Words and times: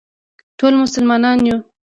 ټول 0.59 0.73
مسلمانان 0.83 1.37
یو 1.47 1.57